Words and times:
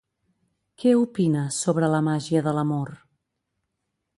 Què 0.83 0.93
opina 1.01 1.43
sobre 1.57 1.91
la 1.97 1.99
màgia 2.09 2.41
de 2.49 2.55
l'amor? 2.61 2.91